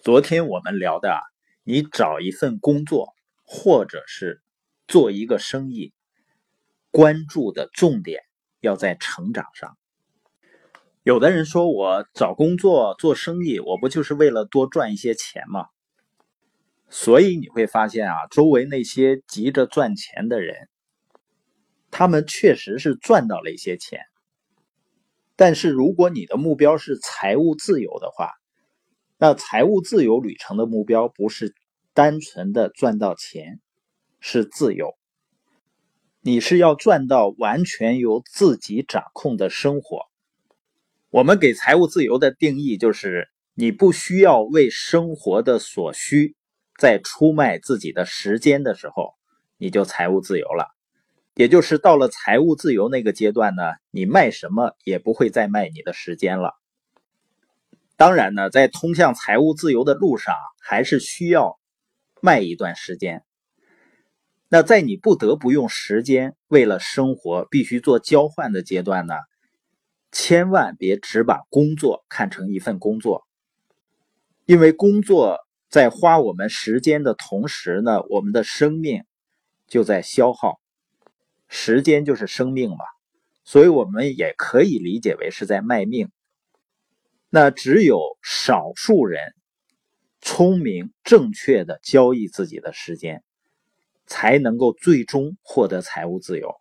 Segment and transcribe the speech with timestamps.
[0.00, 1.18] 昨天我们聊的，
[1.64, 3.14] 你找一份工作，
[3.44, 4.40] 或者是
[4.86, 5.92] 做一个生意，
[6.92, 8.22] 关注的重点
[8.60, 9.76] 要在成长上。
[11.02, 15.66] 有的人说我找工作做生意，我不就是为了多赚一些钱吗？
[16.88, 20.68] 所以你会发现啊，周围那些急着赚钱的人，
[21.90, 24.02] 他们确实是赚到了一些钱。
[25.34, 28.30] 但是如果你的目标是财务自由的话，
[29.20, 31.52] 那财务自由旅程的目标不是
[31.92, 33.60] 单纯的赚到钱，
[34.20, 34.96] 是自由。
[36.20, 40.02] 你是要赚到完全由自己掌控的生活。
[41.10, 46.36] 我们给财务自由的定义就是：你不需要为生活的所需
[46.78, 49.14] 再出卖自己的时间的时候，
[49.56, 50.68] 你就财务自由了。
[51.34, 56.57] 也就是到了财务自由那个阶段呢，你卖什么也不会再卖你的时间了。
[57.98, 61.58] 当然呢，在通向财务自由的路上，还是需要
[62.22, 63.24] 卖一段时间。
[64.48, 69.14] 那在你不得不用时间为了生活必须做交换的阶段呢，
[70.12, 73.26] 千万别只把工作看成一份工作，
[74.46, 79.02] 因为工作在花我们时间的同时呢，我们的生命
[79.66, 80.60] 就在消耗。
[81.48, 82.84] 时间就是生命嘛，
[83.42, 86.12] 所以我们也可以理解为是在卖命。
[87.30, 89.20] 那只有少数人
[90.22, 93.22] 聪明正确的交易自己的时间，
[94.06, 96.54] 才能够最终获得财务自由。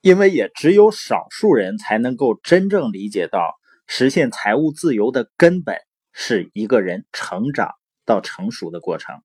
[0.00, 3.54] 因为也只有少数人才能够真正理解到，
[3.86, 5.76] 实现财务自由的根本
[6.12, 7.70] 是一个人成长
[8.04, 9.22] 到成熟的过程。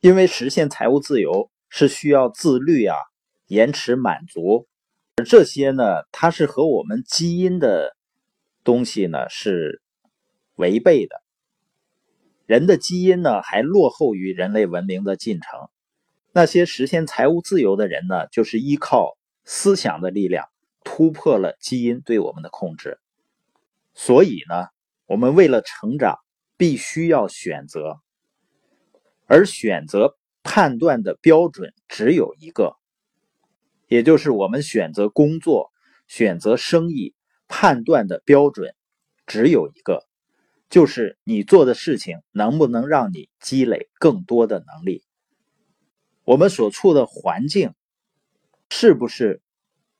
[0.00, 2.94] 因为实现财务自由是需要自律啊，
[3.46, 4.68] 延迟满足，
[5.16, 7.96] 而这些呢，它是和我们基因的。
[8.68, 9.80] 东西呢是
[10.56, 11.22] 违背的，
[12.44, 15.70] 人的基因呢还落后于人类文明的进程。
[16.32, 19.16] 那些实现财务自由的人呢，就是依靠
[19.46, 20.50] 思想的力量
[20.84, 22.98] 突破了基因对我们的控制。
[23.94, 24.66] 所以呢，
[25.06, 26.18] 我们为了成长，
[26.58, 28.00] 必须要选择，
[29.26, 32.76] 而选择判断的标准只有一个，
[33.86, 35.72] 也就是我们选择工作、
[36.06, 37.14] 选择生意。
[37.48, 38.74] 判断的标准
[39.26, 40.06] 只有一个，
[40.70, 45.02] 就是你做的事情能不能让你积累更多的能力。
[46.24, 47.74] 我们所处的环境
[48.70, 49.40] 是不是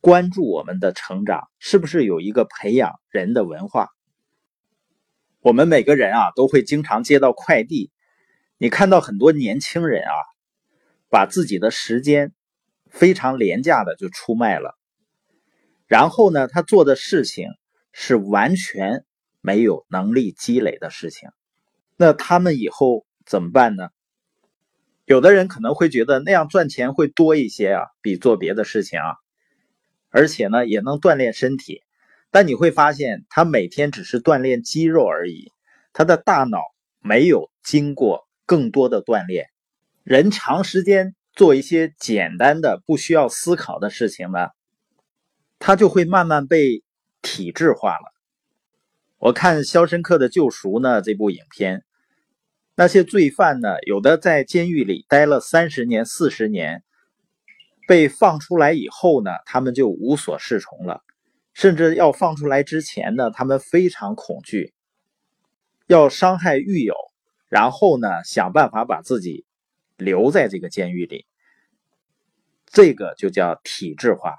[0.00, 1.48] 关注我们的成长？
[1.58, 3.88] 是不是有一个培养人的文化？
[5.40, 7.90] 我们每个人啊都会经常接到快递，
[8.58, 10.12] 你看到很多年轻人啊，
[11.08, 12.34] 把自己的时间
[12.90, 14.78] 非常廉价的就出卖了。
[15.90, 17.48] 然后呢，他做的事情
[17.90, 19.04] 是完全
[19.40, 21.30] 没有能力积累的事情，
[21.96, 23.88] 那他们以后怎么办呢？
[25.04, 29.16] 有的人可能会觉得那样赚钱会多一些啊，比做别的事情啊，
[30.10, 31.82] 而且呢也能锻炼身体。
[32.30, 35.50] 但你会发现，他每天只是锻炼肌肉而已，
[35.92, 36.60] 他的大脑
[37.00, 39.48] 没有经过更多的锻炼。
[40.04, 44.50] 人长时间做一些简单的、不需要思考的事情呢？
[45.60, 46.82] 他就会慢慢被
[47.22, 48.12] 体制化了。
[49.18, 51.84] 我看《肖申克的救赎》呢这部影片，
[52.74, 56.82] 那些罪犯呢，有的在监狱里待了三十年、四十年，
[57.86, 61.02] 被放出来以后呢，他们就无所适从了。
[61.52, 64.72] 甚至要放出来之前呢，他们非常恐惧，
[65.86, 66.94] 要伤害狱友，
[67.48, 69.44] 然后呢，想办法把自己
[69.98, 71.26] 留在这个监狱里。
[72.64, 74.36] 这个就叫体制化。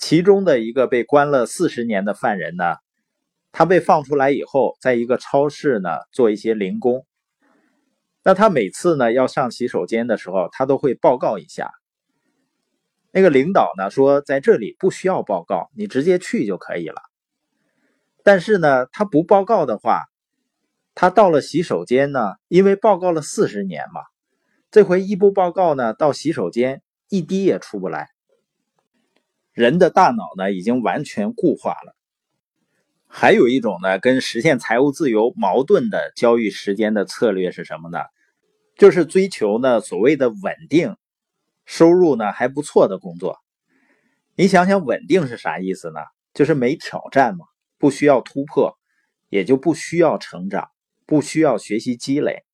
[0.00, 2.76] 其中的一个被关了四十年的犯人呢，
[3.52, 7.06] 他被放出来以后，在一个超市呢做一些零工。
[8.24, 11.70] 那他每次呢要上洗手间的时候，他都会报告一下。
[13.12, 17.02] 那个领导呢说，在这里不需要报告，你直接去就可以了。
[18.24, 20.04] 但是呢，他不报告的话，
[20.94, 24.00] 他到了洗手间呢，因为报告了四十年嘛，
[24.70, 28.08] 这回一不报告呢，到洗手间一滴也出不来。
[29.52, 31.96] 人的大脑呢，已经完全固化了。
[33.06, 37.98] 还有一种呢，跟实现财务自由矛盾的交易时间的策略是什么呢？
[38.76, 40.96] 就是追求呢所谓的稳定
[41.66, 43.38] 收入呢还不错的工作。
[44.36, 46.00] 你想想，稳定是啥意思呢？
[46.32, 47.44] 就是没挑战嘛，
[47.76, 48.78] 不需要突破，
[49.28, 50.68] 也就不需要成长，
[51.04, 52.44] 不需要学习积累，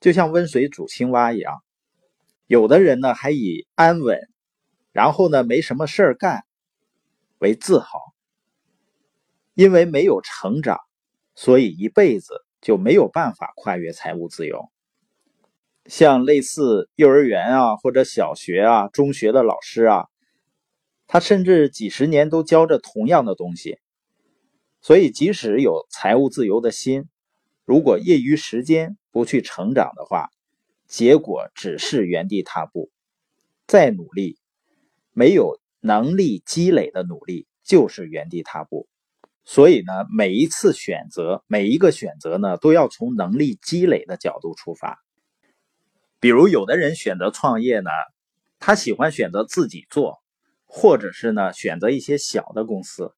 [0.00, 1.62] 就像温水煮青蛙一样。
[2.46, 4.18] 有的人呢，还以安稳。
[4.94, 6.44] 然后呢，没什么事儿干，
[7.38, 8.14] 为自豪，
[9.54, 10.78] 因为没有成长，
[11.34, 14.70] 所以一辈子就没有办法跨越财务自由。
[15.86, 20.06] 像类似幼儿园啊，或者小学啊、中学的老师啊，
[21.08, 23.80] 他甚至几十年都教着同样的东西，
[24.80, 27.08] 所以即使有财务自由的心，
[27.64, 30.30] 如果业余时间不去成长的话，
[30.86, 32.92] 结果只是原地踏步。
[33.66, 34.38] 再努力，
[35.14, 38.86] 没有能力积累的努力就是原地踏步。
[39.46, 45.02] 所以呢，每一次选择，每一个选择呢，都要从能力积累的角度出发。
[46.18, 47.90] 比如，有的人选择创业呢，
[48.58, 50.22] 他喜欢选择自己做，
[50.64, 53.12] 或者是呢选择一些小的公司。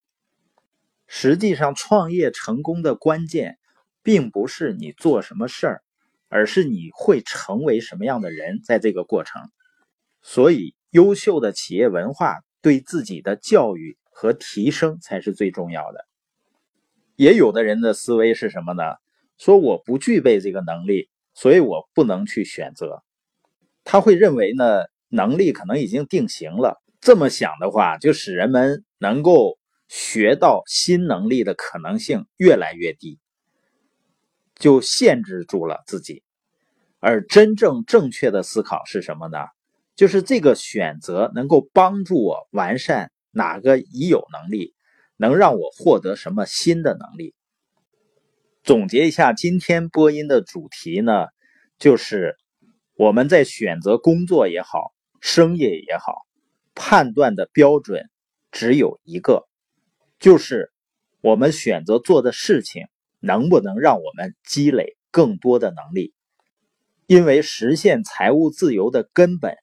[1.06, 3.58] 实际上，创业成功的关键，
[4.02, 5.82] 并不是你做什么事儿，
[6.28, 9.40] 而是你会成为什么样的人，在这个过程。
[10.22, 16.06] 所以，优秀的企业文化对自己的教育和提升才是最重要的。
[17.16, 18.82] 也有的人的思维是什么呢？
[19.38, 21.08] 说我不具备这个能力。
[21.38, 23.02] 所以我不能去选择，
[23.84, 26.82] 他会认为呢，能力可能已经定型了。
[26.99, 33.19] 这么想的话，就使人们能够学到新能力的可能性越来越低，
[34.54, 36.22] 就限制住了自己。
[37.00, 39.37] 而真正正确的思考是什么呢？
[39.96, 44.75] 就是这个选择能够帮助我完善哪个已有能力，
[45.16, 47.34] 能让我获得什么新的能力。
[48.62, 51.28] 总结一下今天播音的主题呢，
[51.78, 52.37] 就是
[52.94, 56.26] 我们在选择工作也好，生意也好，
[56.75, 58.10] 判断的标准
[58.50, 59.49] 只有一个，
[60.19, 60.72] 就是
[61.22, 62.87] 我们选择做的事情
[63.20, 66.12] 能不能让我们积累更多的能力，
[67.06, 69.56] 因为实现财务自由的根本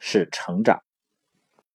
[0.00, 0.82] 是成长。